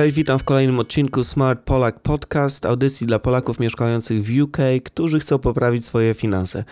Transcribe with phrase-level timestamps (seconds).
[0.00, 5.20] Cześć, witam w kolejnym odcinku Smart Polak Podcast, audycji dla Polaków mieszkających w UK, którzy
[5.20, 6.64] chcą poprawić swoje finanse.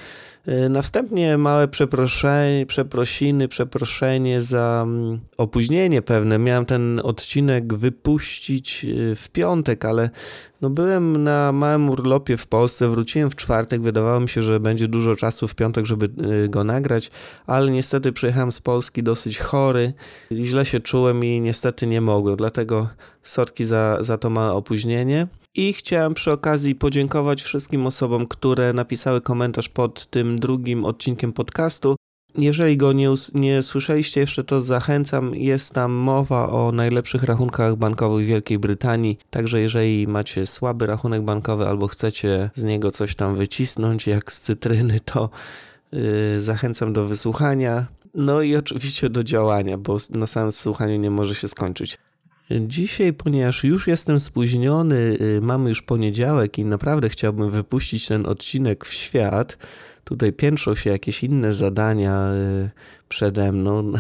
[0.49, 6.39] Y, na wstępnie małe przeproszenie, przeprosiny, przeproszenie za mm, opóźnienie pewne.
[6.39, 10.11] Miałem ten odcinek wypuścić y, w piątek, ale
[10.61, 14.89] no byłem na małym urlopie w Polsce, wróciłem w czwartek, wydawało mi się, że będzie
[14.89, 16.09] dużo czasu w piątek, żeby
[16.45, 17.11] y, go nagrać,
[17.47, 19.93] ale niestety przyjechałem z Polski dosyć chory,
[20.33, 22.89] źle się czułem i niestety nie mogłem, dlatego
[23.23, 25.27] sorki za, za to małe opóźnienie.
[25.59, 31.97] I chciałem przy okazji podziękować wszystkim osobom, które napisały komentarz pod tym drugim odcinkiem podcastu.
[32.35, 35.35] Jeżeli go nie, nie słyszeliście jeszcze, to zachęcam.
[35.35, 39.19] Jest tam mowa o najlepszych rachunkach bankowych Wielkiej Brytanii.
[39.31, 44.41] Także jeżeli macie słaby rachunek bankowy albo chcecie z niego coś tam wycisnąć, jak z
[44.41, 45.31] cytryny, to
[45.93, 47.87] yy, zachęcam do wysłuchania.
[48.15, 51.99] No i oczywiście do działania, bo na samym słuchaniu nie może się skończyć.
[52.51, 58.85] Dzisiaj, ponieważ już jestem spóźniony, y, mamy już poniedziałek i naprawdę chciałbym wypuścić ten odcinek
[58.85, 59.59] w świat.
[60.05, 62.71] Tutaj piętrzą się jakieś inne zadania y,
[63.09, 63.93] przede mną.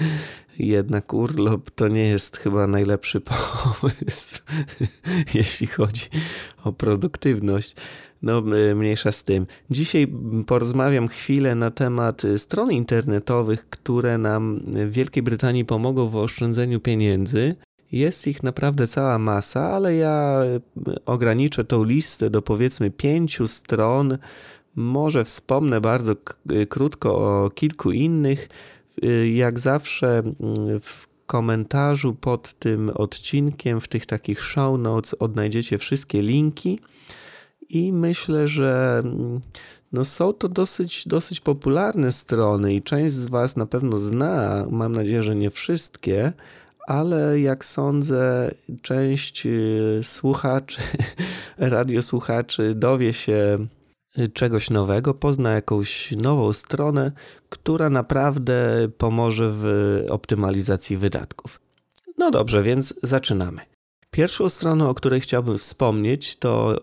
[0.58, 4.42] Jednak urlop to nie jest chyba najlepszy pomysł,
[5.34, 6.06] jeśli chodzi
[6.64, 7.76] o produktywność.
[8.22, 9.46] No, y, mniejsza z tym.
[9.70, 10.12] Dzisiaj
[10.46, 17.56] porozmawiam chwilę na temat stron internetowych, które nam w Wielkiej Brytanii pomogą w oszczędzeniu pieniędzy.
[17.92, 20.40] Jest ich naprawdę cała masa, ale ja
[21.06, 24.18] ograniczę tą listę do powiedzmy pięciu stron.
[24.74, 26.12] Może wspomnę bardzo
[26.68, 28.48] krótko o kilku innych.
[29.34, 30.22] Jak zawsze
[30.80, 36.78] w komentarzu pod tym odcinkiem, w tych takich show notes odnajdziecie wszystkie linki.
[37.68, 39.02] I myślę, że
[39.92, 44.92] no są to dosyć, dosyć popularne strony i część z Was na pewno zna, mam
[44.92, 46.32] nadzieję, że nie wszystkie,
[46.86, 48.50] ale jak sądzę,
[48.82, 50.80] część y, słuchaczy,
[51.58, 53.58] radiosłuchaczy dowie się
[54.18, 57.12] y, czegoś nowego, pozna jakąś nową stronę,
[57.48, 59.66] która naprawdę pomoże w
[60.10, 61.60] optymalizacji wydatków.
[62.18, 63.60] No dobrze, więc zaczynamy.
[64.10, 66.80] Pierwszą stroną, o której chciałbym wspomnieć, to y,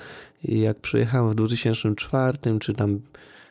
[0.45, 3.01] jak przyjechałem w 2004, czy tam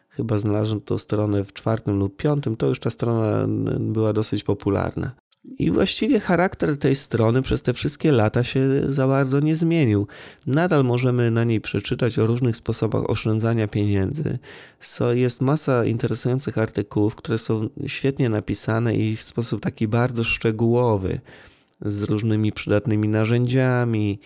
[0.10, 3.48] chyba znalazłem tą stronę w czwartym lub piątym, to już ta strona
[3.80, 5.12] była dosyć popularna.
[5.44, 10.08] I właściwie charakter tej strony przez te wszystkie lata się za bardzo nie zmienił.
[10.48, 14.40] Nadal możemy na niej przeczytać o różnych sposobach oszczędzania pieniędzy.
[14.80, 21.20] So, jest masa interesujących artykułów, które są świetnie napisane i w sposób taki bardzo szczegółowy,
[21.82, 24.20] z różnymi przydatnymi narzędziami,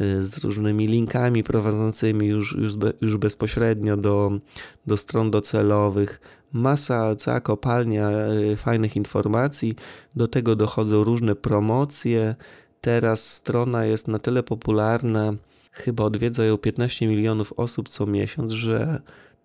[0.00, 4.32] y, z różnymi linkami prowadzącymi już, już, be, już bezpośrednio do,
[4.86, 6.20] do stron docelowych
[6.52, 9.74] masa, cała kopalnia e, fajnych informacji.
[10.16, 12.34] Do tego dochodzą różne promocje.
[12.80, 15.34] Teraz strona jest na tyle popularna,
[15.72, 19.00] chyba odwiedza ją 15 milionów osób co miesiąc, że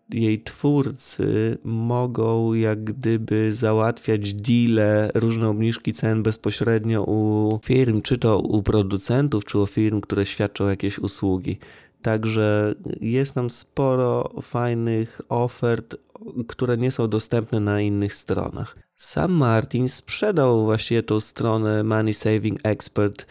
[0.10, 8.40] jej twórcy mogą jak gdyby załatwiać deale, różne obniżki cen bezpośrednio u firm, czy to
[8.40, 11.58] u producentów, czy u firm, które świadczą jakieś usługi.
[12.02, 15.96] Także jest tam sporo fajnych ofert,
[16.48, 18.78] które nie są dostępne na innych stronach.
[18.96, 23.26] Sam Martin sprzedał właściwie tą stronę Money Saving Expert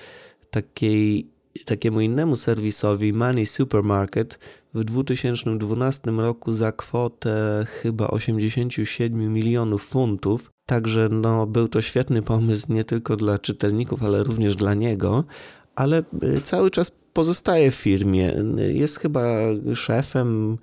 [0.51, 1.31] takiej,
[1.65, 4.39] takiemu innemu serwisowi Money Supermarket
[4.75, 10.51] w 2012 roku za kwotę chyba 87 milionów funtów.
[10.67, 15.25] Także no, był to świetny pomysł nie tylko dla czytelników, ale również dla niego,
[15.75, 18.35] ale y, cały czas pozostaje w firmie.
[18.57, 19.25] Jest chyba
[19.75, 20.59] szefem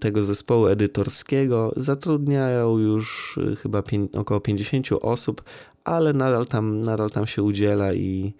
[0.00, 1.72] tego zespołu edytorskiego.
[1.76, 5.42] Zatrudniają już y, chyba około 50 osób,
[5.84, 8.34] ale nadal tam, nadal tam się udziela i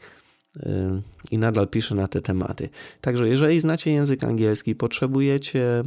[1.31, 2.69] i nadal piszę na te tematy.
[3.01, 5.83] Także jeżeli znacie język angielski, potrzebujecie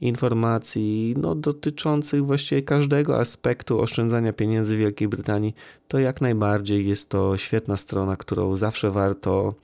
[0.00, 5.54] informacji no, dotyczących właściwie każdego aspektu oszczędzania pieniędzy w Wielkiej Brytanii,
[5.88, 9.54] to jak najbardziej jest to świetna strona, którą zawsze warto,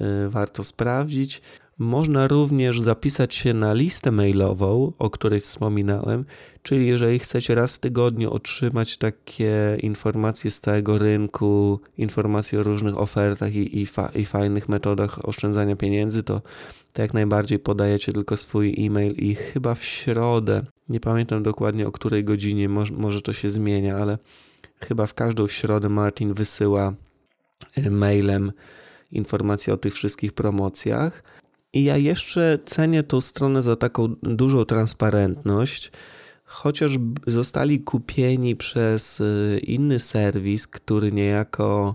[0.00, 1.42] y, warto sprawdzić.
[1.78, 6.24] Można również zapisać się na listę mailową, o której wspominałem,
[6.62, 12.98] czyli jeżeli chcecie raz w tygodniu otrzymać takie informacje z całego rynku, informacje o różnych
[12.98, 16.42] ofertach i, i, fa, i fajnych metodach oszczędzania pieniędzy, to,
[16.92, 21.92] to jak najbardziej podajecie tylko swój e-mail i chyba w środę, nie pamiętam dokładnie o
[21.92, 24.18] której godzinie, może, może to się zmienia, ale
[24.80, 26.94] chyba w każdą środę Martin wysyła
[27.76, 28.52] e, mailem
[29.12, 31.22] informacje o tych wszystkich promocjach.
[31.72, 35.92] I ja jeszcze cenię tą stronę za taką dużą transparentność,
[36.44, 36.92] chociaż
[37.26, 41.94] zostali kupieni przez y, inny serwis, który niejako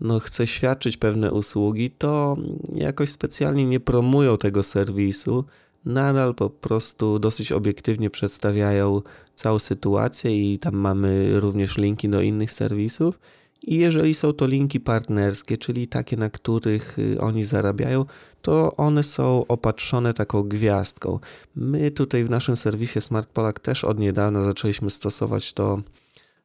[0.00, 2.36] no, chce świadczyć pewne usługi, to
[2.74, 5.44] jakoś specjalnie nie promują tego serwisu.
[5.84, 9.02] Nadal po prostu dosyć obiektywnie przedstawiają
[9.34, 13.18] całą sytuację i tam mamy również linki do innych serwisów.
[13.66, 18.04] I jeżeli są to linki partnerskie, czyli takie, na których y, oni zarabiają,
[18.42, 21.18] to one są opatrzone taką gwiazdką.
[21.56, 25.82] My tutaj w naszym serwisie Smart Polak też od niedawna zaczęliśmy stosować to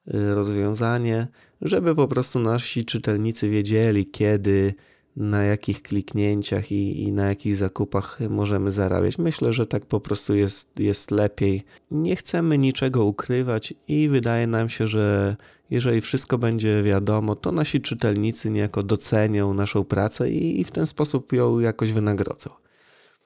[0.07, 1.27] y, rozwiązanie,
[1.61, 4.73] żeby po prostu nasi czytelnicy wiedzieli, kiedy
[5.15, 9.17] na jakich kliknięciach i, i, na jakich zakupach możemy zarabiać.
[9.17, 11.63] Myślę, że tak po prostu jest, jest lepiej.
[11.91, 15.35] Nie chcemy niczego ukrywać i wydaje nam się, że
[15.71, 21.33] jeżeli wszystko będzie wiadomo, to nasi czytelnicy niejako docenią naszą pracę i, w ten sposób
[21.33, 22.49] ją jakoś wynagrodzą.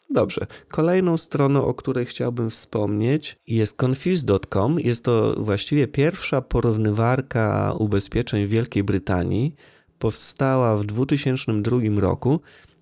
[0.09, 4.79] Dobrze, kolejną stroną, o której chciałbym wspomnieć, jest confuse.com.
[4.79, 9.55] Jest to właściwie pierwsza porównywarka ubezpieczeń w Wielkiej Brytanii
[9.99, 12.39] powstała w 2002 roku.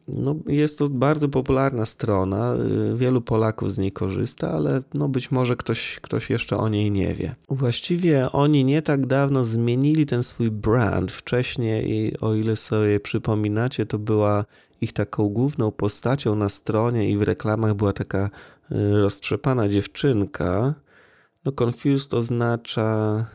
[0.08, 2.56] No, jest to bardzo popularna strona,
[2.94, 6.92] y, wielu Polaków z niej korzysta, ale no być może ktoś, ktoś jeszcze o niej
[6.92, 7.36] nie wie.
[7.50, 11.12] Właściwie oni nie tak dawno zmienili ten swój brand.
[11.12, 14.46] Wcześniej, o ile sobie przypominacie, to była
[14.82, 18.30] ich taką główną postacią na stronie i w reklamach była taka
[18.72, 20.74] y, roztrzepana dziewczynka.
[21.46, 23.26] No, confused oznacza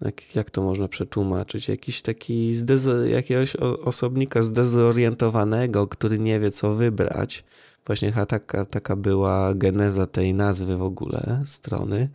[0.00, 1.68] jak, jak to można przetłumaczyć?
[1.68, 7.44] Jakiś taki zdezo- jakiegoś osobnika zdezorientowanego, który nie wie, co wybrać.
[7.86, 12.08] Właśnie taka, taka była geneza tej nazwy w ogóle strony.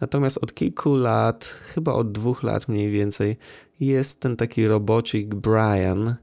[0.00, 3.36] Natomiast od kilku lat, chyba od dwóch lat mniej więcej,
[3.80, 6.14] jest ten taki robocik Brian y,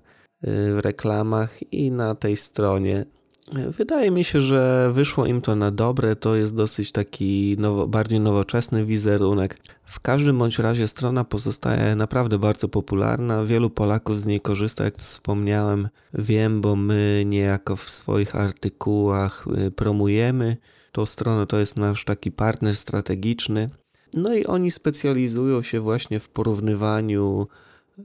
[0.76, 3.06] w reklamach i na tej stronie.
[3.54, 6.16] Wydaje mi się, że wyszło im to na dobre.
[6.16, 9.60] To jest dosyć taki nowo, bardziej nowoczesny wizerunek.
[9.84, 13.44] W każdym bądź razie strona pozostaje naprawdę bardzo popularna.
[13.44, 15.90] Wielu Polaków z niej korzysta, jak wspomniałem.
[16.14, 20.58] Wiem, bo my niejako w swoich artykułach y, promujemy
[20.92, 21.48] tą stronę.
[21.48, 23.70] To jest nasz taki partner strategiczny.
[24.14, 27.48] No i oni specjalizują się właśnie w porównywaniu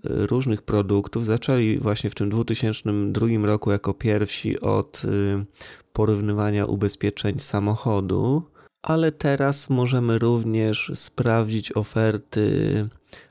[0.05, 1.27] różnych produktów.
[1.27, 5.45] Zaczęli właśnie w tym 2002 roku jako pierwsi od y,
[5.93, 8.43] porównywania ubezpieczeń samochodu,
[8.83, 12.89] ale teraz możemy również sprawdzić oferty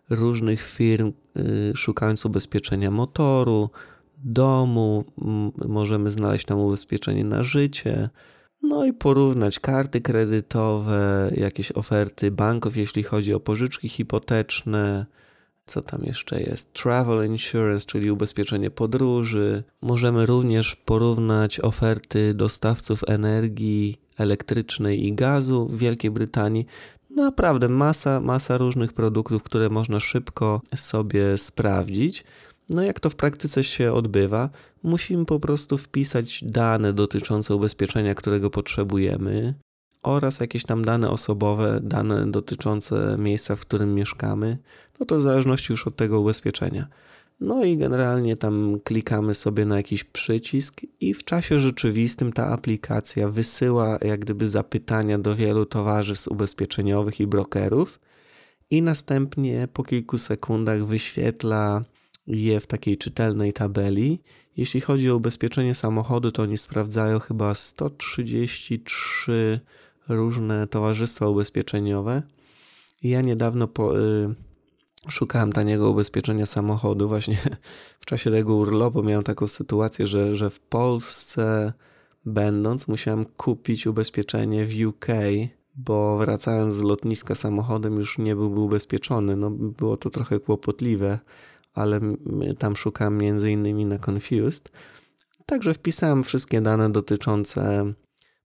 [0.09, 3.69] różnych firm, y, szukając ubezpieczenia motoru,
[4.23, 5.05] domu,
[5.67, 8.09] możemy znaleźć tam ubezpieczenie na życie.
[8.61, 15.05] No i porównać karty kredytowe, jakieś oferty banków, jeśli chodzi o pożyczki hipoteczne,
[15.69, 16.73] co tam jeszcze jest?
[16.73, 19.63] Travel insurance, czyli ubezpieczenie podróży.
[19.81, 26.65] Możemy również porównać oferty dostawców energii elektrycznej i gazu w Wielkiej Brytanii.
[27.09, 32.23] Naprawdę masa, masa różnych produktów, które można szybko sobie sprawdzić.
[32.69, 34.49] No jak to w praktyce się odbywa?
[34.83, 39.53] Musimy po prostu wpisać dane dotyczące ubezpieczenia, którego potrzebujemy
[40.03, 44.57] oraz jakieś tam dane osobowe, dane dotyczące miejsca, w którym mieszkamy,
[44.99, 46.87] no to w zależności już od tego ubezpieczenia.
[47.39, 53.29] No i generalnie tam klikamy sobie na jakiś przycisk i w czasie rzeczywistym ta aplikacja
[53.29, 57.99] wysyła jak gdyby zapytania do wielu towarzystw ubezpieczeniowych i brokerów
[58.69, 61.83] i następnie po kilku sekundach wyświetla
[62.27, 64.19] je w takiej czytelnej tabeli.
[64.57, 69.59] Jeśli chodzi o ubezpieczenie samochodu, to oni sprawdzają chyba 133
[70.09, 72.21] różne towarzystwa ubezpieczeniowe.
[73.03, 74.35] Ja niedawno po, y,
[75.09, 77.07] szukałem taniego ubezpieczenia samochodu.
[77.07, 77.37] Właśnie
[77.99, 81.73] w czasie tego urlopu miałem taką sytuację, że, że w Polsce
[82.25, 85.07] będąc musiałem kupić ubezpieczenie w UK,
[85.75, 89.35] bo wracając z lotniska samochodem już nie byłby ubezpieczony.
[89.35, 91.19] No, było to trochę kłopotliwe,
[91.73, 91.99] ale
[92.57, 94.71] tam szukałem między innymi na Confused.
[95.45, 97.93] Także wpisałem wszystkie dane dotyczące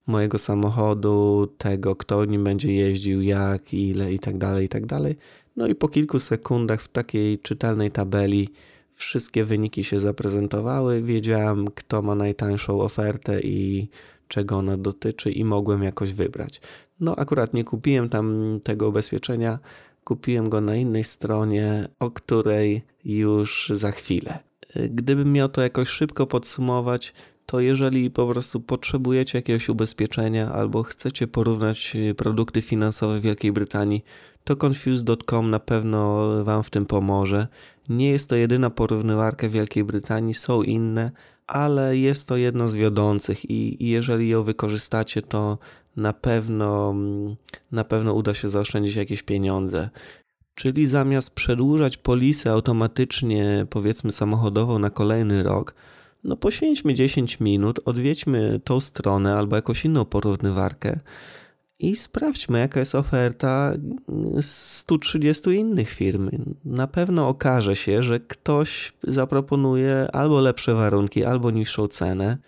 [0.06, 5.16] mojego samochodu, tego, kto nim będzie jeździł, jak, ile i tak dalej, i tak dalej.
[5.56, 8.48] No i po kilku sekundach w takiej czytelnej tabeli
[8.94, 11.02] wszystkie wyniki się zaprezentowały.
[11.02, 13.88] Wiedziałem, kto ma najtańszą ofertę i
[14.28, 16.60] czego ona dotyczy, i mogłem jakoś wybrać.
[17.00, 19.58] No, akurat nie kupiłem tam tego ubezpieczenia,
[20.04, 24.38] kupiłem go na innej stronie, o której już za chwilę.
[24.90, 27.14] Gdybym miał to jakoś szybko podsumować,
[27.46, 34.04] to jeżeli po prostu potrzebujecie jakiegoś ubezpieczenia albo chcecie porównać y, produkty finansowe Wielkiej Brytanii,
[34.44, 37.48] to confuse.com na pewno Wam w tym pomoże.
[37.88, 41.10] Nie jest to jedyna porównywarka Wielkiej Brytanii, są inne,
[41.46, 45.58] ale jest to jedna z wiodących i jeżeli ją wykorzystacie, to
[45.96, 46.94] na pewno,
[47.72, 49.90] na pewno uda się zaoszczędzić jakieś pieniądze.
[50.54, 55.74] Czyli zamiast przedłużać polisę automatycznie, powiedzmy samochodową na kolejny rok,
[56.24, 60.98] no poświęćmy 10 minut, odwiedźmy tą stronę albo jakąś inną porównywarkę
[61.78, 63.72] i sprawdźmy, jaka jest oferta
[64.40, 66.30] 130 innych firm.
[66.64, 72.38] Na pewno okaże się, że ktoś zaproponuje albo lepsze warunki, albo niższą cenę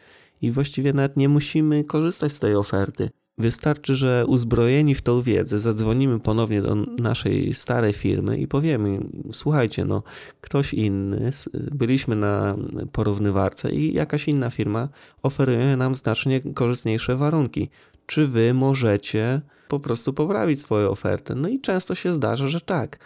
[0.42, 3.11] i właściwie nawet nie musimy korzystać z tej oferty.
[3.38, 8.99] Wystarczy, że uzbrojeni w tą wiedzę zadzwonimy ponownie do naszej starej firmy i powiemy:
[9.33, 10.02] Słuchajcie, no,
[10.40, 12.57] ktoś inny, byliśmy na
[12.93, 14.88] porównywarce i jakaś inna firma
[15.23, 17.69] oferuje nam znacznie korzystniejsze warunki.
[18.07, 21.35] Czy wy możecie po prostu poprawić swoją ofertę?
[21.35, 22.99] No i często się zdarza, że tak.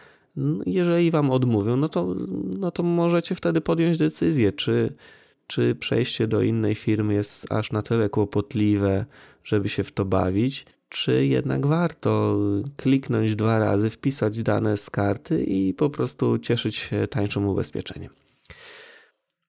[0.66, 2.16] Jeżeli wam odmówią, no to,
[2.58, 4.94] no to możecie wtedy podjąć decyzję, czy,
[5.50, 9.04] czy przejście do innej firmy jest aż na tyle kłopotliwe,
[9.44, 12.38] żeby się w to bawić, czy jednak warto
[12.76, 18.10] kliknąć dwa razy, wpisać dane z karty i po prostu cieszyć się tańszym ubezpieczeniem.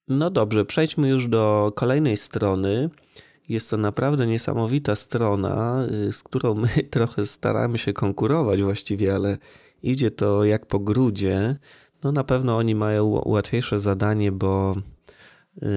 [0.08, 2.89] No dobrze, przejdźmy już do kolejnej strony.
[3.50, 9.38] Jest to naprawdę niesamowita strona, y, z którą my trochę staramy się konkurować właściwie, ale
[9.84, 11.55] idzie to jak po grudzie.
[12.03, 14.75] No na pewno oni mają łatwiejsze zadanie, bo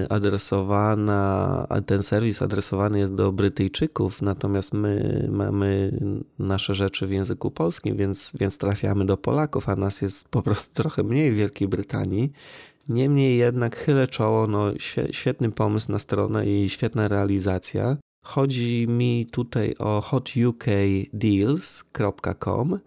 [0.09, 5.99] adresowana, ten serwis adresowany jest do Brytyjczyków, natomiast my mamy
[6.39, 10.75] nasze rzeczy w języku polskim, więc, więc trafiamy do Polaków, a nas jest po prostu
[10.75, 12.31] trochę mniej w Wielkiej Brytanii.
[12.89, 14.71] Niemniej jednak chylę czoło, no
[15.11, 17.97] świetny pomysł na stronę i świetna realizacja.
[18.21, 22.79] Chodzi mi tutaj o hotukdeals.com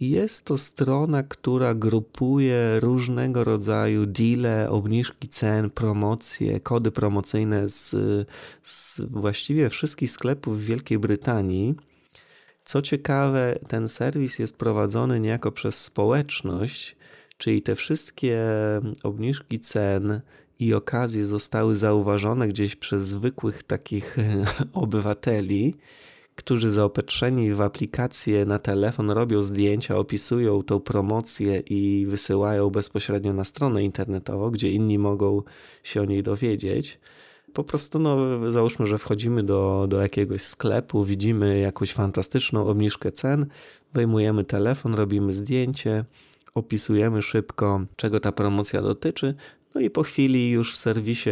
[0.00, 7.94] jest to strona, która grupuje różnego rodzaju deale, obniżki cen, promocje, kody promocyjne z,
[8.62, 11.74] z właściwie wszystkich sklepów w Wielkiej Brytanii.
[12.64, 16.96] Co ciekawe, ten serwis jest prowadzony niejako przez społeczność,
[17.38, 18.40] czyli te wszystkie
[19.02, 20.20] obniżki cen
[20.58, 24.16] i okazje zostały zauważone gdzieś przez zwykłych takich
[24.72, 25.74] obywateli
[26.36, 33.44] którzy zaopatrzeni w aplikację na telefon robią zdjęcia, opisują tą promocję i wysyłają bezpośrednio na
[33.44, 35.42] stronę internetową, gdzie inni mogą
[35.82, 37.00] się o niej dowiedzieć.
[37.52, 38.18] Po prostu, no,
[38.52, 43.46] załóżmy, że wchodzimy do, do jakiegoś sklepu, widzimy jakąś fantastyczną obniżkę cen,
[43.94, 46.04] wyjmujemy telefon, robimy zdjęcie,
[46.54, 49.34] opisujemy szybko, czego ta promocja dotyczy,
[49.74, 51.30] no i po chwili już w serwisie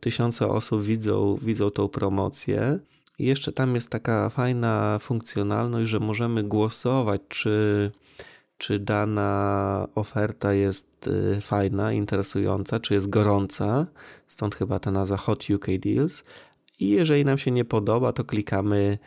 [0.00, 2.78] tysiące osób widzą, widzą tą promocję.
[3.18, 7.90] I jeszcze tam jest taka fajna funkcjonalność, że możemy głosować, czy,
[8.58, 13.86] czy dana oferta jest y, fajna, interesująca, czy jest gorąca.
[14.26, 16.24] Stąd chyba ta nazwa Hot UK Deals.
[16.80, 18.98] I jeżeli nam się nie podoba, to klikamy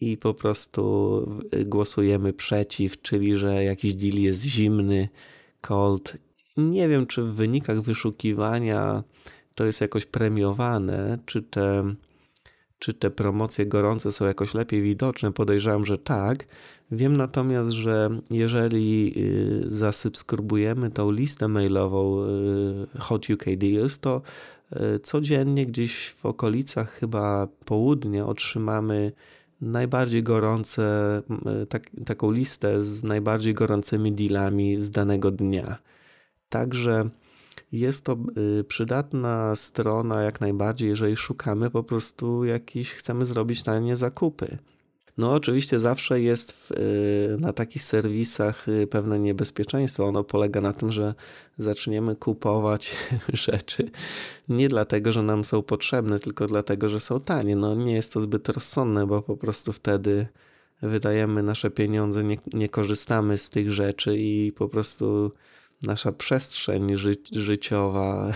[0.00, 0.82] i po prostu
[1.66, 5.08] głosujemy przeciw, czyli że jakiś deal jest zimny,
[5.60, 6.16] cold.
[6.56, 9.02] Nie wiem, czy w wynikach wyszukiwania
[9.54, 11.94] to jest jakoś premiowane, czy te
[12.82, 15.32] czy te promocje gorące są jakoś lepiej widoczne?
[15.32, 16.44] Podejrzewam, że tak.
[16.90, 24.22] Wiem natomiast, że jeżeli y, zasubskrybujemy tą listę mailową y, Hot UK Deals, to
[24.72, 29.12] y, codziennie gdzieś w okolicach chyba południa otrzymamy
[29.60, 30.82] najbardziej gorące,
[31.68, 35.78] tak, taką listę z najbardziej gorącymi dealami z danego dnia.
[36.48, 37.10] Także
[37.72, 38.16] jest to
[38.60, 44.58] y, przydatna strona jak najbardziej, jeżeli szukamy po prostu jakiś, chcemy zrobić na nie zakupy.
[45.18, 50.06] No, oczywiście zawsze jest w, y, na takich serwisach y, pewne niebezpieczeństwo.
[50.06, 51.14] Ono polega na tym, że
[51.58, 52.96] zaczniemy kupować
[53.32, 53.90] rzeczy
[54.48, 57.56] nie dlatego, że nam są potrzebne, tylko dlatego, że są tanie.
[57.56, 60.26] No, nie jest to zbyt rozsądne, bo po prostu wtedy
[60.82, 65.32] wydajemy nasze pieniądze, nie, nie korzystamy z tych rzeczy i po prostu
[65.82, 68.32] nasza przestrzeń ży życiowa,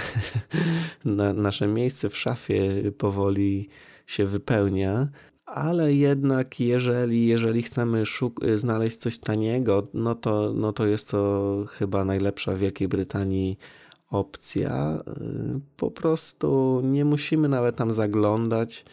[1.04, 3.68] na, nasze miejsce w szafie powoli
[4.06, 5.08] się wypełnia.
[5.46, 8.02] Ale jednak, jeżeli, jeżeli chcemy
[8.54, 13.58] znaleźć coś taniego, no to, no to jest to chyba najlepsza w Wielkiej Brytanii
[14.10, 15.02] opcja.
[15.76, 18.84] Po prostu nie musimy nawet tam zaglądać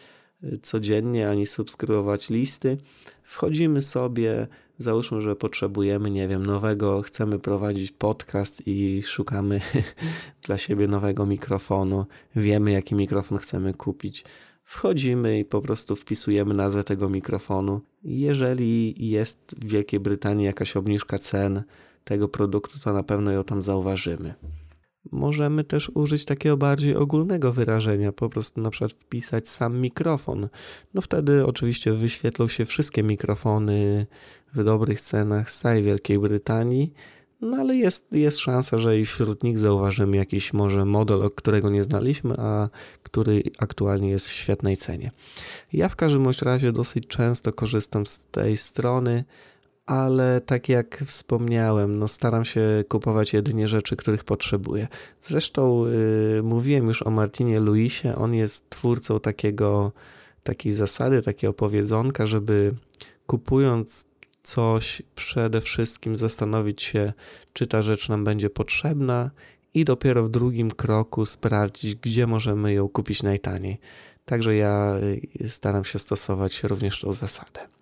[0.62, 2.78] codziennie ani subskrybować listy.
[3.24, 9.62] Wchodzimy sobie, załóżmy, że potrzebujemy, nie wiem, nowego, chcemy prowadzić podcast i szukamy
[10.48, 12.06] dla siebie nowego mikrofonu.
[12.36, 14.26] Wiemy, jaki mikrofon chcemy kupić.
[14.64, 17.82] Wchodzimy i po prostu wpisujemy nazwę tego mikrofonu.
[18.04, 21.64] Jeżeli jest w Wielkiej Brytanii jakaś obniżka cen
[22.04, 24.34] tego produktu, to na pewno ją tam zauważymy.
[25.12, 30.48] Możemy też użyć takiego bardziej ogólnego wyrażenia, po prostu na przykład wpisać sam mikrofon.
[30.94, 34.08] No wtedy oczywiście wyświetlą się wszystkie mikrofony
[34.54, 36.94] w dobrych cenach z całej Wielkiej Brytanii,
[37.44, 41.84] no ale jest, jest szansa, że i wśród nich zauważymy jakiś może model, którego nie
[41.84, 42.70] znaliśmy, a
[43.04, 45.12] który aktualnie jest w świetnej cenie.
[45.74, 49.24] Ja w każdym razie dosyć często korzystam z tej strony
[49.86, 54.88] ale tak jak wspomniałem, no staram się kupować jedynie rzeczy, których potrzebuję.
[55.22, 59.92] Zresztą yy, mówiłem już o Martinie Luisie, on jest twórcą takiego,
[60.44, 62.76] takiej zasady, takiego powiedzonka, żeby
[63.28, 64.06] kupując
[64.44, 67.14] coś, przede wszystkim zastanowić się,
[67.54, 69.32] czy ta rzecz nam będzie potrzebna
[69.74, 73.80] i dopiero w drugim kroku sprawdzić, gdzie możemy ją kupić najtaniej.
[74.26, 74.96] Także ja
[75.42, 77.74] y, staram się stosować również tą zasadę.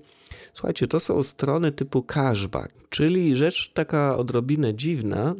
[0.54, 5.36] Słuchajcie, to są strony typu cashback, czyli rzecz taka odrobinę dziwna.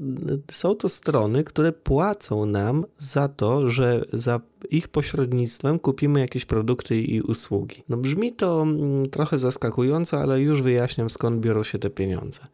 [0.52, 7.02] Są to strony, które płacą nam za to, że za ich pośrednictwem kupimy jakieś produkty
[7.02, 7.84] i usługi.
[7.90, 12.48] No brzmi to mm, trochę zaskakująco, ale już wyjaśniam skąd biorą się te pieniądze.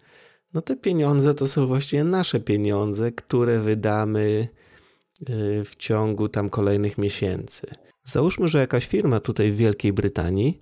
[0.53, 4.47] No te pieniądze to są właściwie nasze pieniądze, które wydamy
[5.29, 7.67] y, w ciągu tam kolejnych miesięcy.
[8.03, 10.59] Załóżmy, że jakaś firma tutaj w Wielkiej Brytanii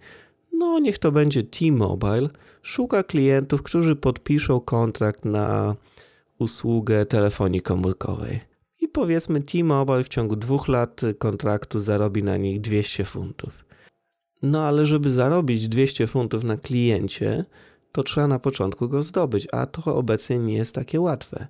[0.58, 2.30] no niech to będzie T-Mobile,
[2.62, 5.76] szuka klientów, którzy podpiszą kontrakt na
[6.39, 8.39] usługę telefonii komórkowej.
[8.82, 13.65] I powiedzmy T-Mobile w ciągu dwóch lat kontraktu zarobi na nich 200 funtów.
[14.41, 17.46] No ale żeby zarobić 200 funtów na kliencie,
[17.91, 21.48] to trzeba na początku go zdobyć, a to obecnie nie jest takie łatwe.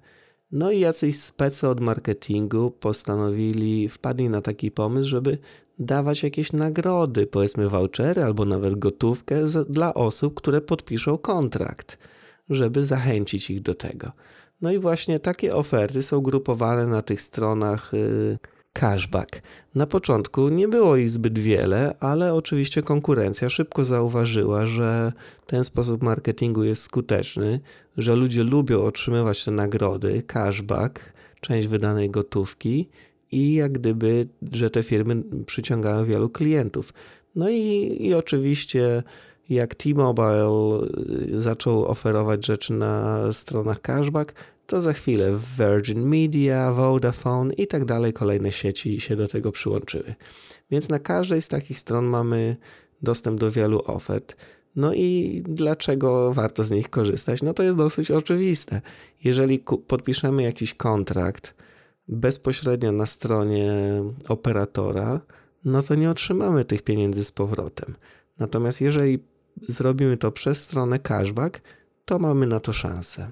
[0.51, 5.37] No i jacyś specy od marketingu postanowili, wpadli na taki pomysł, żeby
[5.79, 11.97] dawać jakieś nagrody, powiedzmy vouchery albo nawet gotówkę z, dla osób, które podpiszą kontrakt,
[12.49, 14.11] żeby zachęcić ich do tego.
[14.61, 18.37] No i właśnie takie oferty są grupowane na tych stronach yy,
[18.73, 19.41] cashback.
[19.75, 25.13] Na początku nie było ich zbyt wiele, ale oczywiście konkurencja szybko zauważyła, że
[25.47, 27.59] ten sposób marketingu jest skuteczny,
[27.97, 30.99] że ludzie lubią otrzymywać te nagrody, cashback,
[31.41, 32.89] część wydanej gotówki
[33.31, 36.93] i jak gdyby, że te firmy przyciągają wielu klientów.
[37.35, 39.03] No i, i oczywiście
[39.49, 40.79] jak T-Mobile
[41.33, 44.33] y, zaczął oferować rzeczy na stronach cashback,
[44.67, 50.15] to za chwilę Virgin Media, Vodafone i tak dalej, kolejne sieci się do tego przyłączyły.
[50.71, 52.55] Więc na każdej z takich stron mamy
[53.01, 54.35] dostęp do wielu ofert.
[54.75, 57.41] No i dlaczego warto z nich korzystać?
[57.41, 58.81] No to jest dosyć oczywiste.
[59.23, 61.53] Jeżeli podpiszemy jakiś kontrakt
[62.07, 63.73] bezpośrednio na stronie
[64.27, 65.21] operatora,
[65.65, 67.95] no to nie otrzymamy tych pieniędzy z powrotem.
[68.39, 69.19] Natomiast jeżeli
[69.67, 71.61] zrobimy to przez stronę cashback,
[72.05, 73.31] to mamy na to szansę.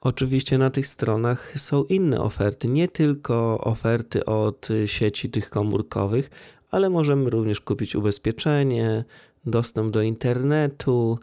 [0.00, 6.30] Oczywiście na tych stronach są inne oferty, nie tylko oferty od sieci tych komórkowych,
[6.70, 9.04] ale możemy również kupić ubezpieczenie,
[9.46, 11.18] dostęp do internetu,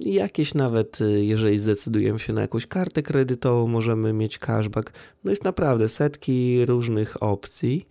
[0.00, 4.92] jakieś nawet, jeżeli zdecydujemy się na jakąś kartę kredytową, możemy mieć cashback.
[5.24, 7.86] No jest naprawdę setki różnych opcji.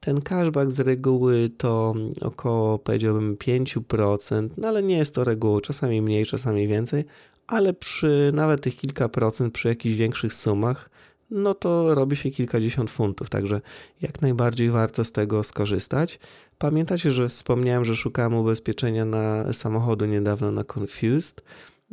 [0.00, 6.02] Ten cashback z reguły to około powiedziałbym 5%, no ale nie jest to reguła, czasami
[6.02, 7.04] mniej, czasami więcej,
[7.46, 10.90] ale przy nawet tych kilka procent, przy jakichś większych sumach,
[11.32, 13.60] no to robi się kilkadziesiąt funtów, także
[14.02, 16.18] jak najbardziej warto z tego skorzystać.
[16.58, 21.42] Pamiętacie, że wspomniałem, że szukałem ubezpieczenia na samochodu niedawno na Confused.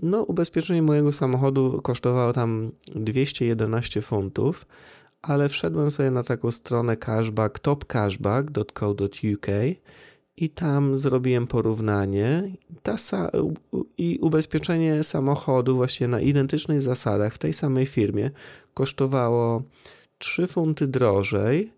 [0.04, 4.65] No, ubezpieczenie mojego samochodu kosztowało tam 211 funtów,
[5.21, 9.47] ale wszedłem sobie na taką stronę cashback, topcashback.co.uk
[10.39, 12.52] i tam zrobiłem porównanie.
[12.84, 12.95] Ta
[13.97, 18.32] I ubezpieczenie samochodu właśnie na identycznych zasadach w tej samej firmie
[18.73, 19.63] kosztowało
[20.17, 21.71] 3 funty drożej,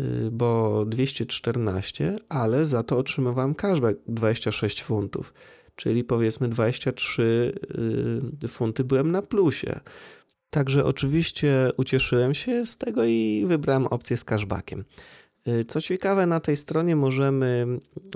[0.00, 5.34] y, bo 214, ale za to otrzymywałem cashback 26 funtów.
[5.76, 7.52] Czyli powiedzmy 23
[8.44, 9.80] y, funty byłem na plusie.
[10.50, 14.84] Także oczywiście ucieszyłem się z tego i wybrałem opcję z cashbackiem.
[15.48, 17.66] Y, co ciekawe, na tej stronie możemy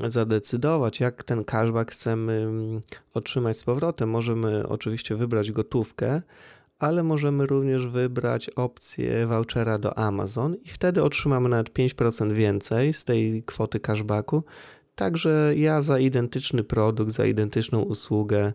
[0.09, 2.81] zadecydować, jak ten cashback chcemy mm,
[3.15, 4.09] otrzymać z powrotem.
[4.11, 6.23] Możemy oczywiście wybrać gotówkę,
[6.79, 13.05] ale możemy również wybrać opcję vouchera do Amazon i wtedy otrzymamy nawet 5% więcej z
[13.05, 14.45] tej kwoty cashbacku.
[14.95, 18.53] Także ja za identyczny produkt, za identyczną usługę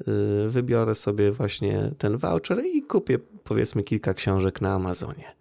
[0.00, 5.36] y, wybiorę sobie właśnie ten voucher i kupię powiedzmy kilka książek na Amazonie.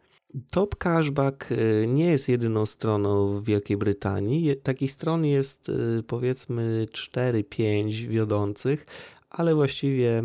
[0.51, 4.55] Top Cashback y, nie jest jedyną stroną w Wielkiej Brytanii.
[4.63, 8.85] Takich stron jest y, powiedzmy 4-5 wiodących,
[9.29, 10.23] ale właściwie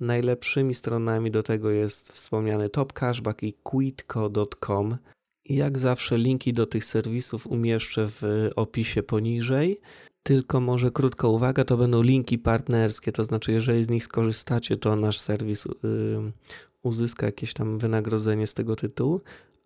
[0.00, 4.96] najlepszymi stronami do tego jest wspomniany Top Cashback i quitco.com.
[5.44, 9.80] Jak zawsze linki do tych serwisów umieszczę w opisie poniżej.
[10.22, 14.96] Tylko może krótka uwaga, to będą linki partnerskie, to znaczy jeżeli z nich skorzystacie, to
[14.96, 15.70] nasz serwis y,
[16.82, 19.20] uzyska jakieś tam wynagrodzenie z tego tytułu,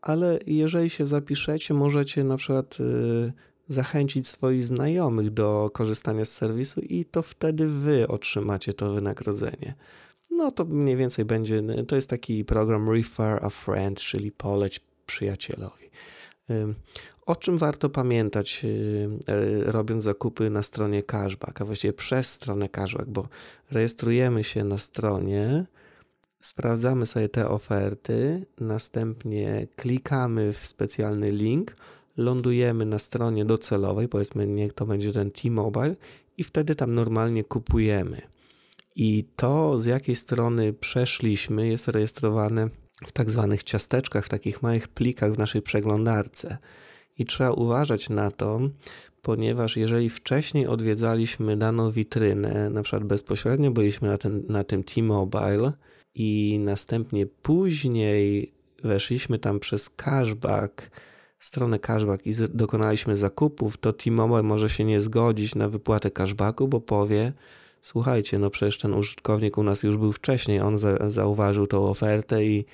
[0.05, 3.33] ale jeżeli się zapiszecie, możecie na przykład y,
[3.67, 9.75] zachęcić swoich znajomych do korzystania z serwisu i to wtedy wy otrzymacie to wynagrodzenie.
[10.31, 15.91] No to mniej więcej będzie, to jest taki program Refer a Friend, czyli poleć przyjacielowi.
[17.27, 22.69] O czym warto pamiętać, y, e, robiąc zakupy na stronie cashback, a właściwie przez stronę
[22.69, 23.29] cashback, bo
[23.71, 25.67] rejestrujemy się na stronie,
[26.45, 31.77] sprawdzamy sobie te oferty, następnie klikamy w specjalny link,
[32.17, 35.97] lądujemy na stronie docelowej, powiedzmy niech to będzie ten T-Mobile
[36.39, 38.23] i wtedy tam normalnie kupujemy.
[38.97, 42.69] I to z jakiej strony przeszliśmy jest rejestrowane
[43.07, 46.59] w tak zwanych ciasteczkach, w takich małych plikach w naszej przeglądarce.
[47.19, 48.61] I trzeba uważać na to,
[49.23, 55.73] ponieważ jeżeli wcześniej odwiedzaliśmy daną witrynę, na przykład bezpośrednio byliśmy na, ten, na tym T-Mobile,
[56.15, 58.53] i następnie później
[58.85, 60.91] weszliśmy tam przez cashback,
[61.39, 66.81] stronę cashback i dokonaliśmy zakupów, to T-Mobile może się nie zgodzić na wypłatę cashbacku, bo
[66.81, 67.33] powie,
[67.81, 72.45] słuchajcie, no przecież ten użytkownik u nas już był wcześniej, on za, zauważył tą ofertę
[72.45, 72.65] i,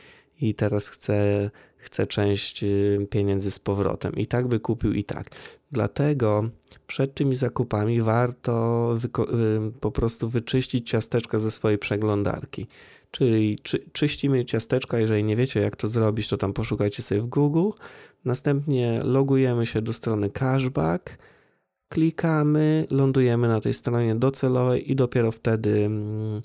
[0.41, 4.13] i teraz chce, chce część y, pieniędzy z powrotem.
[4.13, 5.31] I tak by kupił i tak.
[5.71, 6.49] Dlatego
[6.87, 12.67] przed tymi zakupami warto y, po prostu wyczyścić ciasteczka ze swojej przeglądarki.
[13.11, 17.27] Czyli czy, czyścimy ciasteczka, jeżeli nie wiecie jak to zrobić, to tam poszukajcie sobie w
[17.27, 17.71] Google.
[18.25, 21.19] Następnie logujemy się do strony cashback,
[21.89, 26.41] klikamy, lądujemy na tej stronie docelowej i dopiero wtedy mm,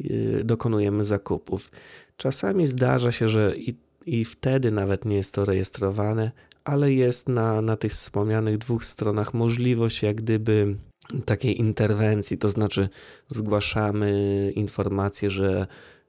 [0.00, 1.70] y, dokonujemy zakupów.
[2.16, 3.74] Czasami zdarza się, że i,
[4.06, 6.30] i wtedy nawet nie jest to rejestrowane,
[6.64, 10.76] ale jest na, na tych wspomnianych dwóch stronach możliwość jak gdyby
[11.24, 12.88] takiej interwencji, to znaczy
[13.30, 15.66] zgłaszamy informację, że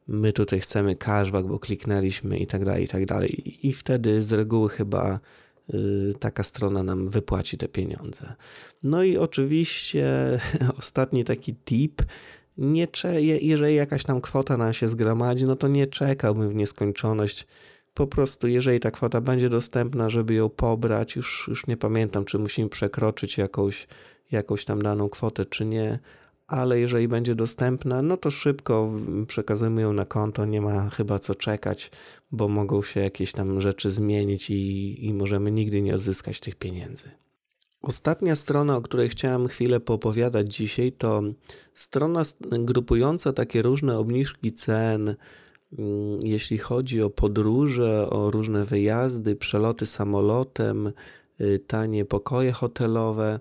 [0.08, 3.68] my tutaj chcemy cashback, bo kliknęliśmy i tak dalej, i tak dalej.
[3.68, 5.20] I wtedy z reguły chyba
[5.74, 8.34] y, taka strona nam wypłaci te pieniądze.
[8.84, 10.08] No i oczywiście
[10.80, 12.02] ostatni taki tip.
[12.58, 12.88] Nie
[13.42, 17.48] jeżeli jakaś tam kwota nam się zgromadzi, no to nie czekałbym w nieskończoność.
[17.94, 22.40] Po prostu, jeżeli ta kwota będzie dostępna, żeby ją pobrać, już, już nie pamiętam, czy
[22.40, 23.88] musimy przekroczyć jakąś,
[24.32, 26.00] jakąś tam daną kwotę, czy nie,
[26.48, 28.92] ale jeżeli będzie dostępna, no to szybko
[29.28, 31.92] przekazujemy ją na konto, nie ma chyba co czekać,
[32.32, 37.12] bo mogą się jakieś tam rzeczy zmienić i, i możemy nigdy nie odzyskać tych pieniędzy.
[37.82, 41.24] Ostatnia strona, o której chciałem chwilę poopowiadać dzisiaj, to
[41.74, 45.16] strona grupująca takie różne obniżki cen,
[45.80, 50.92] mm, jeśli chodzi o podróże, o różne wyjazdy, przeloty samolotem,
[51.42, 53.40] y, tanie pokoje hotelowe.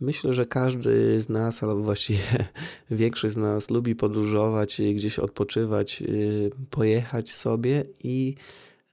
[0.00, 2.20] Myślę, że każdy z nas, albo właściwie
[2.90, 8.34] większość z nas lubi podróżować, gdzieś odpoczywać, y, pojechać sobie i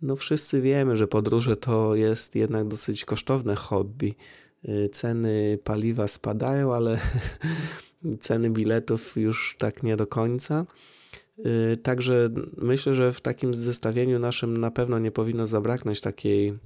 [0.01, 4.15] no wszyscy wiemy, że podróże to jest jednak dosyć kosztowne hobby.
[4.69, 6.99] Y, ceny paliwa spadają, ale
[8.19, 10.65] ceny biletów już tak nie do końca.
[11.73, 16.57] Y, także myślę, że w takim zestawieniu naszym na pewno nie powinno zabraknąć takiej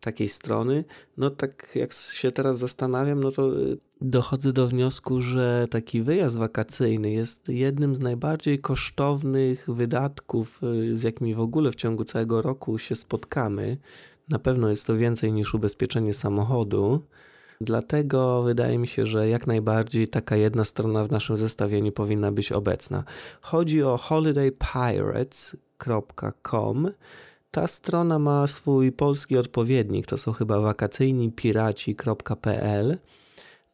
[0.00, 0.84] takiej strony,
[1.16, 6.38] no tak jak się teraz zastanawiam, no to y, dochodzę do wniosku, że taki wyjazd
[6.38, 12.42] wakacyjny jest jednym z najbardziej kosztownych wydatków, y, z jakimi w ogóle w ciągu całego
[12.42, 13.76] roku się spotkamy.
[14.28, 17.02] Na pewno jest to więcej niż ubezpieczenie samochodu.
[17.60, 22.52] Dlatego wydaje mi się, że jak najbardziej taka jedna strona w naszym zestawieniu powinna być
[22.52, 23.04] obecna.
[23.40, 26.90] Chodzi o holidaypirates.com
[27.50, 32.98] ta strona ma swój polski odpowiednik, to są chyba wakacyjnipiraci.pl.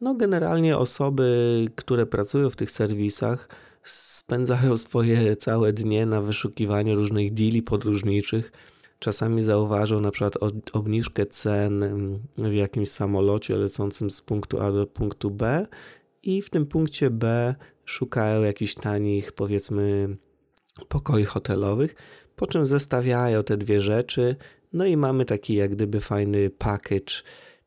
[0.01, 3.49] No, generalnie osoby, które pracują w tych serwisach,
[3.83, 8.51] spędzają swoje całe dnie na wyszukiwaniu różnych deali podróżniczych.
[8.99, 10.33] Czasami zauważą na przykład
[10.73, 11.83] obniżkę cen
[12.37, 15.67] w jakimś samolocie lecącym z punktu A do punktu B
[16.23, 20.17] i w tym punkcie B szukają jakichś tanich, powiedzmy,
[20.87, 21.95] pokoi hotelowych
[22.35, 24.35] po czym zestawiają te dwie rzeczy,
[24.73, 27.13] no i mamy taki jak gdyby fajny package,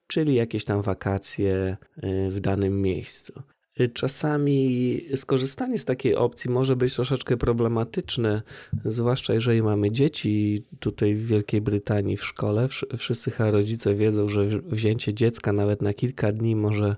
[0.06, 3.42] czyli jakieś tam wakacje y, w danym miejscu.
[3.80, 8.42] Y, czasami skorzystanie z takiej opcji może być troszeczkę problematyczne,
[8.84, 12.68] zwłaszcza jeżeli mamy dzieci tutaj w Wielkiej Brytanii w szkole.
[12.96, 16.96] Wszyscy rodzice wiedzą, że wzięcie dziecka nawet na kilka dni może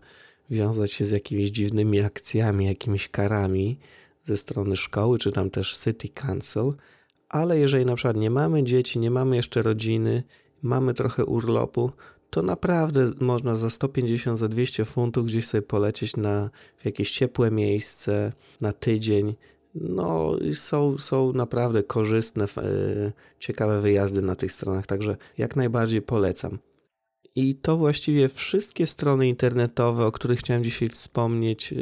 [0.50, 3.78] wiązać się z jakimiś dziwnymi akcjami, jakimiś karami
[4.22, 6.72] ze strony szkoły, czy tam też City Council
[7.30, 10.22] ale jeżeli na przykład nie mamy dzieci, nie mamy jeszcze rodziny,
[10.62, 11.90] mamy trochę urlopu,
[12.30, 17.50] to naprawdę można za 150, za 200 funtów gdzieś sobie polecieć na w jakieś ciepłe
[17.50, 19.34] miejsce na tydzień.
[19.74, 26.58] No, są, są naprawdę korzystne, yy, ciekawe wyjazdy na tych stronach, także jak najbardziej polecam.
[27.34, 31.74] I to właściwie wszystkie strony internetowe, o których chciałem dzisiaj wspomnieć.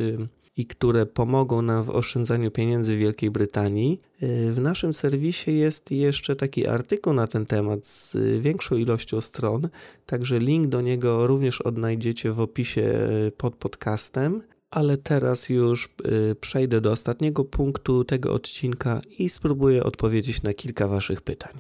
[0.59, 4.01] I które pomogą nam w oszczędzaniu pieniędzy w Wielkiej Brytanii.
[4.23, 9.69] Y, w naszym serwisie jest jeszcze taki artykuł na ten temat z większą ilością stron,
[10.07, 12.83] także link do niego również odnajdziecie w opisie
[13.27, 14.43] y, pod podcastem.
[14.71, 15.89] Ale teraz już
[16.31, 21.53] y, przejdę do ostatniego punktu tego odcinka i spróbuję odpowiedzieć na kilka Waszych pytań.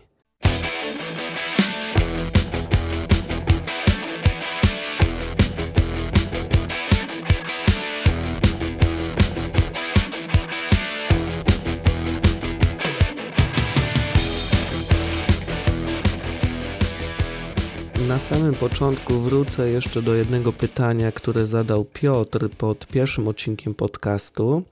[18.08, 24.62] Na samym początku wrócę jeszcze do jednego pytania, które zadał Piotr pod pierwszym odcinkiem podcastu.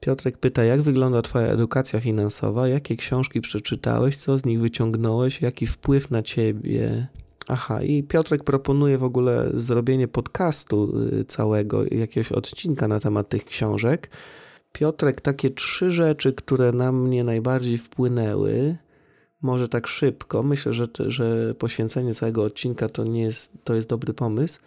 [0.00, 5.66] Piotrek pyta, jak wygląda Twoja edukacja finansowa, jakie książki przeczytałeś, co z nich wyciągnąłeś, jaki
[5.66, 7.06] wpływ na Ciebie.
[7.48, 13.44] Aha, i Piotrek proponuje w ogóle zrobienie podcastu y, całego, jakiegoś odcinka na temat tych
[13.44, 14.10] książek.
[14.72, 18.76] Piotrek, takie trzy rzeczy, które na mnie najbardziej wpłynęły
[19.42, 20.42] może tak szybko.
[20.42, 24.60] Myślę, że, że poświęcenie całego odcinka to nie jest, to jest dobry pomysł.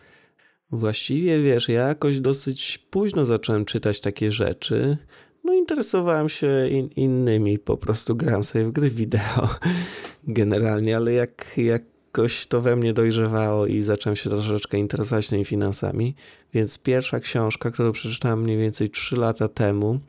[0.71, 4.97] Właściwie wiesz, ja jakoś dosyć późno zacząłem czytać takie rzeczy.
[5.43, 9.49] No, interesowałem się in, innymi, po prostu grałem sobie w gry wideo
[10.27, 16.15] generalnie, ale jak, jakoś to we mnie dojrzewało i zacząłem się troszeczkę interesować tymi finansami.
[16.53, 19.99] Więc pierwsza książka, którą przeczytałem mniej więcej 3 lata temu,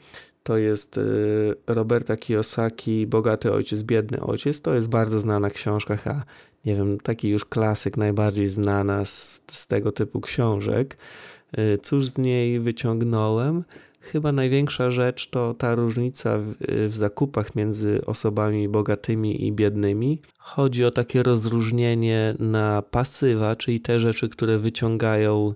[0.42, 4.60] to jest y, Roberta Kiyosaki, Bogaty Ojciec, Biedny Ojciec.
[4.60, 6.24] To jest bardzo znana książka, a
[6.64, 10.96] nie wiem, taki już klasyk, najbardziej znana z, z tego typu książek.
[11.58, 13.64] Y, cóż z niej wyciągnąłem?
[14.00, 16.54] Chyba największa rzecz to ta różnica w,
[16.88, 20.20] w, zakupach między osobami bogatymi i biednymi.
[20.38, 25.54] Chodzi o takie rozróżnienie na pasywa, czyli te rzeczy, które wyciągają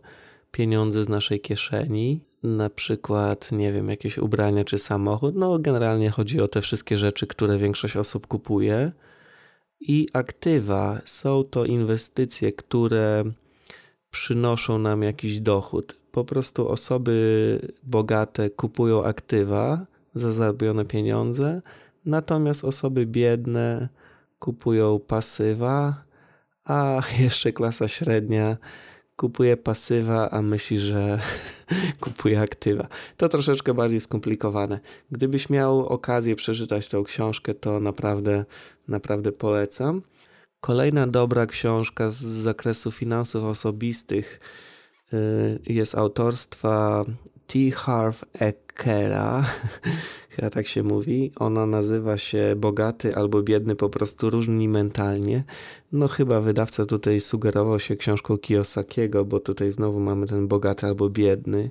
[0.53, 5.35] pieniądze z naszej kieszeni, na przykład, nie wiem, jakieś ubrania czy samochód.
[5.35, 8.93] No, generalnie chodzi o te wszystkie rzeczy, które większość osób kupuje.
[9.81, 13.25] I aktywa są to inwestycje, które
[14.11, 15.97] przynoszą nam jakiś dochód.
[16.13, 21.63] Po prostu osoby bogate kupują aktywa za zarobione pieniądze,
[22.07, 23.89] natomiast osoby biedne
[24.39, 26.05] kupują pasywa,
[26.65, 28.57] a jeszcze klasa średnia
[29.17, 31.21] kupuje pasywa, a myśli, że
[32.01, 32.87] kupuje aktywa.
[33.17, 34.81] To troszeczkę bardziej skomplikowane.
[35.11, 38.45] Gdybyś miał okazję przeczytać tą książkę, to naprawdę,
[38.89, 40.03] naprawdę polecam.
[40.61, 44.41] Kolejna dobra książka z zakresu finansów osobistych
[45.13, 47.05] y, jest autorstwa
[47.47, 47.71] T.
[47.71, 49.45] Harv Ekera.
[50.37, 51.33] Chyba tak się mówi.
[51.37, 55.45] Ona nazywa się Bogaty albo Biedny, po prostu różni mentalnie.
[55.93, 61.11] No chyba wydawca tutaj sugerował się książką Kiyosakiego, bo tutaj znowu mamy ten Bogaty albo
[61.11, 61.71] Biedny.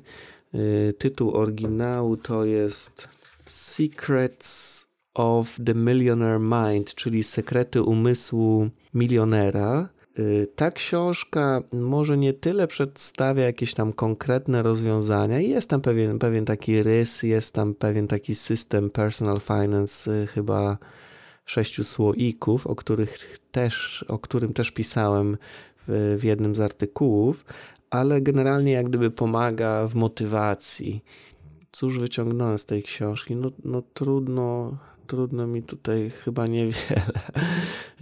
[0.55, 3.07] Y, tytuł oryginału to jest
[3.45, 9.89] Secrets of the Millionaire Mind, czyli Sekrety umysłu milionera.
[10.19, 16.45] Y, ta książka może nie tyle przedstawia jakieś tam konkretne rozwiązania, jest tam pewien, pewien
[16.45, 20.77] taki rys, jest tam pewien taki system personal finance, y, chyba
[21.45, 25.37] sześciu słoików, o, których też, o którym też pisałem
[25.87, 27.45] w, w jednym z artykułów,
[27.89, 31.03] ale generalnie jak gdyby pomaga w motywacji.
[31.71, 33.35] Cóż wyciągnąłem z tej książki?
[33.35, 37.01] No, no trudno, trudno mi tutaj chyba niewiele.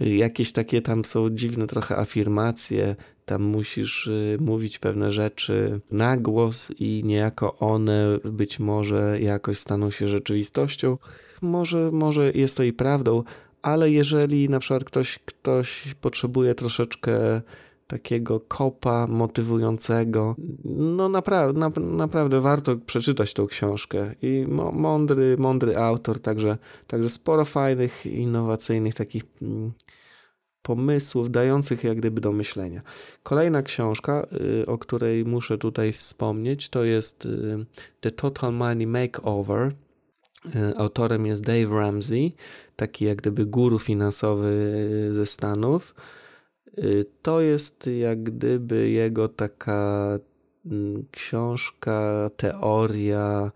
[0.00, 6.72] Jakieś takie tam są dziwne trochę afirmacje, tam musisz y, mówić pewne rzeczy na głos
[6.78, 10.98] i niejako one być może jakoś staną się rzeczywistością.
[11.42, 13.22] Może, może jest to i prawdą,
[13.62, 17.42] ale jeżeli na przykład ktoś, ktoś potrzebuje troszeczkę
[17.86, 20.36] takiego kopa motywującego.
[20.64, 24.14] No naprawdę, na, naprawdę warto przeczytać tą książkę.
[24.22, 29.72] I mądry, mądry autor, także, także sporo fajnych, innowacyjnych takich mm,
[30.62, 32.82] pomysłów, dających jak gdyby do myślenia.
[33.22, 34.26] Kolejna książka,
[34.62, 37.66] y, o której muszę tutaj wspomnieć, to jest y,
[38.00, 39.72] The Total Money Makeover.
[40.56, 42.32] Y, autorem jest Dave Ramsey,
[42.76, 44.78] taki jak gdyby guru finansowy
[45.10, 45.94] ze Stanów.
[46.78, 50.18] Y, to jest jak gdyby jego taka
[50.66, 53.52] mm, książka, teoria,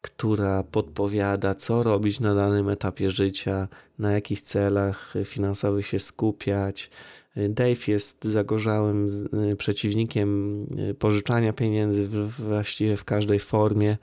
[0.00, 6.90] która podpowiada, co robić na danym etapie życia, na jakich celach finansowych się skupiać.
[7.36, 9.08] Y, Dave jest zagorzałym
[9.52, 10.66] y, przeciwnikiem
[10.98, 13.98] pożyczania pieniędzy właściwie w każdej formie.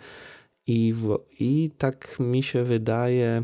[0.67, 3.43] I, w, I tak mi się wydaje,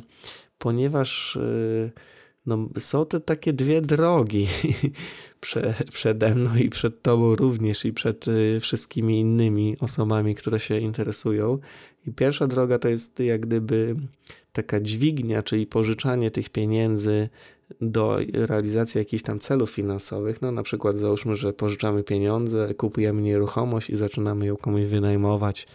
[0.57, 1.39] ponieważ.
[1.41, 2.14] Yy,
[2.45, 4.47] no, są te takie dwie drogi
[5.45, 10.79] Prze, przede mną i przed tobą również i przed y, wszystkimi innymi osobami, które się
[10.79, 11.59] interesują.
[12.07, 13.95] I pierwsza droga to jest jak gdyby
[14.51, 17.29] taka dźwignia, czyli pożyczanie tych pieniędzy
[17.81, 20.41] do realizacji jakichś tam celów finansowych.
[20.41, 25.67] No na przykład załóżmy, że pożyczamy pieniądze, kupujemy nieruchomość i zaczynamy ją komuś wynajmować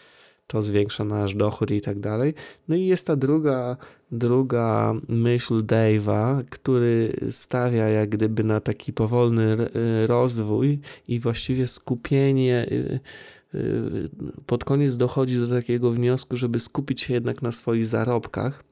[0.51, 2.35] to zwiększa nasz dochód i tak dalej.
[2.69, 3.77] No i jest ta druga,
[4.13, 9.57] druga myśl Dave'a, który stawia jak gdyby na taki powolny
[10.07, 13.01] rozwój i właściwie skupienie y,
[13.55, 14.09] y,
[14.47, 18.65] pod koniec dochodzi do takiego wniosku, żeby skupić się jednak na swoich zarobkach.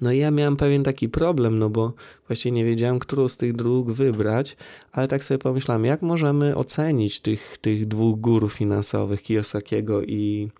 [0.00, 1.92] No i ja miałem pewien taki problem, no bo
[2.26, 4.56] właściwie nie wiedziałem, którą z tych dróg wybrać,
[4.92, 10.50] ale tak sobie pomyślałem, jak możemy ocenić tych, tych dwóch górów finansowych, Kiyosakiego i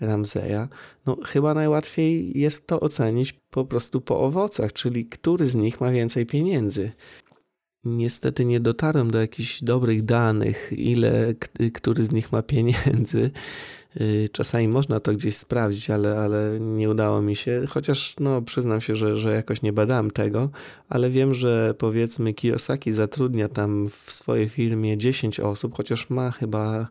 [0.00, 0.68] Ramseya,
[1.06, 5.90] no chyba najłatwiej jest to ocenić po prostu po owocach, czyli który z nich ma
[5.90, 6.92] więcej pieniędzy.
[7.84, 11.34] Niestety nie dotarłem do jakichś dobrych danych, ile
[11.74, 13.30] który z nich ma pieniędzy.
[14.00, 18.80] Y, czasami można to gdzieś sprawdzić, ale, ale nie udało mi się, chociaż no, przyznam
[18.80, 20.50] się, że, że jakoś nie badałem tego,
[20.88, 26.88] ale wiem, że powiedzmy Kiyosaki zatrudnia tam w swojej firmie 10 osób, chociaż ma chyba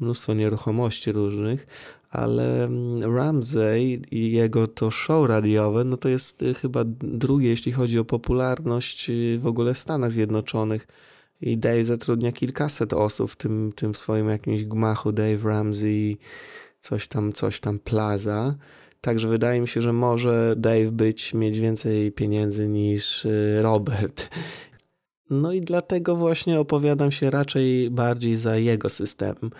[0.00, 1.66] mnóstwo nieruchomości różnych,
[2.10, 7.72] ale mm, Ramsey i jego to show radiowe, no to jest y, chyba drugie, jeśli
[7.72, 10.86] chodzi o popularność y, w ogóle w Stanach Zjednoczonych.
[11.40, 16.18] I Dave zatrudnia kilkaset osób w tym, tym swoim jakimś gmachu Dave Ramsey,
[16.80, 18.54] coś tam, coś tam Plaza.
[19.00, 24.28] Także wydaje mi się, że może Dave być, mieć więcej pieniędzy niż y, Robert.
[25.30, 29.50] No i dlatego właśnie opowiadam się raczej bardziej za jego systemem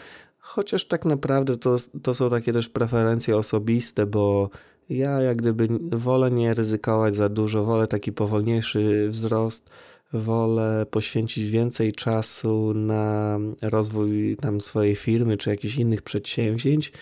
[0.49, 4.51] Chociaż tak naprawdę to, to są takie też preferencje osobiste, bo
[4.89, 9.71] ja jak gdyby wolę nie ryzykować za dużo, wolę taki powolniejszy wzrost,
[10.13, 16.93] wolę poświęcić więcej czasu na rozwój tam swojej firmy czy jakichś innych przedsięwzięć,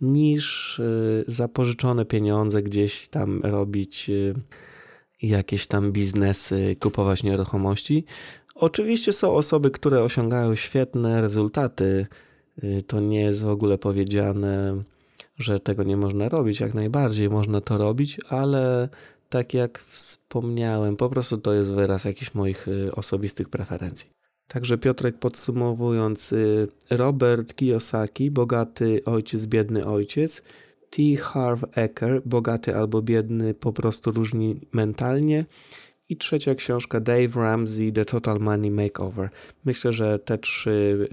[0.00, 4.34] niż y, za pożyczone pieniądze gdzieś tam robić y,
[5.22, 8.04] jakieś tam biznesy, kupować nieruchomości.
[8.54, 12.06] Oczywiście są osoby, które osiągają świetne rezultaty.
[12.64, 14.82] Y, to nie jest w ogóle powiedziane,
[15.38, 16.60] że tego nie można robić.
[16.60, 18.88] Jak najbardziej można to robić, ale
[19.28, 24.10] tak jak wspomniałem, po prostu to jest wyraz jakichś moich osobistych preferencji.
[24.48, 30.42] Także Piotrek podsumowując, y, Robert Kiyosaki, bogaty ojciec, biedny ojciec,
[30.90, 31.02] T.
[31.16, 35.44] Harv Eker, bogaty albo biedny, po prostu różni mentalnie.
[36.08, 39.30] I trzecia książka Dave Ramsey, The Total Money Makeover.
[39.64, 41.08] Myślę, że te trzy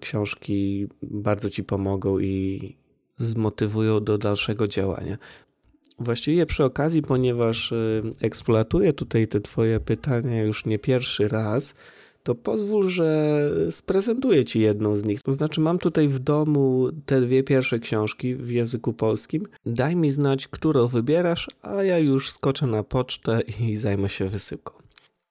[0.00, 2.76] książki bardzo Ci pomogą i
[3.16, 5.18] zmotywują do dalszego działania.
[5.98, 11.74] Właściwie przy okazji, ponieważ y, eksploatuję tutaj te Twoje pytania już nie pierwszy raz,
[12.22, 15.22] to pozwól, że sprezentuję Ci jedną z nich.
[15.22, 19.46] To znaczy, mam tutaj w domu te dwie pierwsze książki w języku polskim.
[19.66, 24.85] Daj mi znać, którą wybierasz, a ja już skoczę na pocztę i zajmę się wysyłką.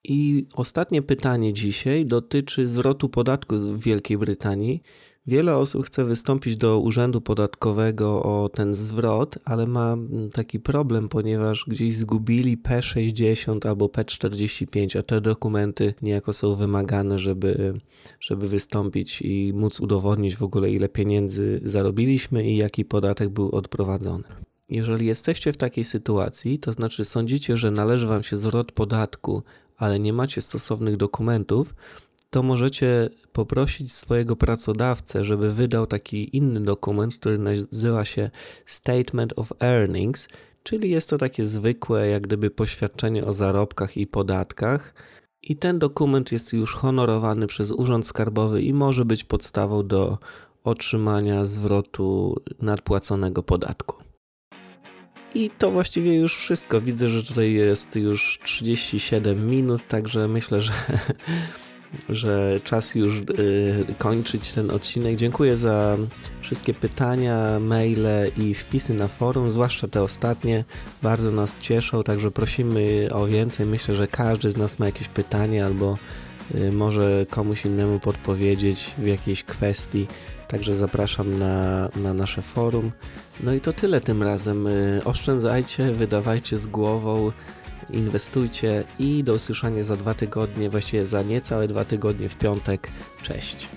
[0.09, 4.81] I ostatnie pytanie dzisiaj dotyczy zwrotu podatku w Wielkiej Brytanii.
[5.27, 9.97] Wiele osób chce wystąpić do urzędu podatkowego o ten zwrot, ale ma
[10.33, 17.79] taki problem, ponieważ gdzieś zgubili P60 albo P45, a te dokumenty niejako są wymagane, żeby,
[18.19, 24.23] żeby wystąpić i móc udowodnić w ogóle, ile pieniędzy zarobiliśmy i jaki podatek był odprowadzony.
[24.69, 29.43] Jeżeli jesteście w takiej sytuacji, to znaczy sądzicie, że należy Wam się zwrot podatku,
[29.77, 31.73] ale nie macie stosownych dokumentów,
[32.29, 38.29] to możecie poprosić swojego pracodawcę, żeby wydał taki inny dokument, który nazywa się
[38.65, 40.29] Statement of Earnings,
[40.63, 44.93] czyli jest to takie zwykłe, jak gdyby poświadczenie o zarobkach i podatkach.
[45.43, 50.17] I ten dokument jest już honorowany przez Urząd Skarbowy i może być podstawą do
[50.63, 54.04] otrzymania zwrotu nadpłaconego podatku.
[55.35, 56.81] I to właściwie już wszystko.
[56.81, 60.73] Widzę, że tutaj jest już 37 minut, także myślę, że
[62.09, 65.15] że czas już y, kończyć ten odcinek.
[65.15, 65.97] Dziękuję za
[66.41, 70.63] wszystkie pytania, maile i wpisy na forum, zwłaszcza te ostatnie.
[71.01, 73.65] Bardzo nas cieszą, także prosimy o więcej.
[73.65, 75.97] Myślę, że każdy z nas ma jakieś pytanie albo
[76.55, 80.07] y, może komuś innemu podpowiedzieć w jakiejś kwestii.
[80.47, 82.91] Także zapraszam na, na nasze forum.
[83.39, 84.67] No i to tyle tym razem.
[84.67, 87.31] Y, oszczędzajcie, wydawajcie z głową
[87.89, 92.87] inwestujcie i do usłyszenia za dwa tygodnie, właściwie za niecałe dwa tygodnie w piątek.
[93.21, 93.69] Cześć.